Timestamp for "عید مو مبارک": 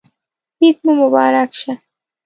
0.61-1.49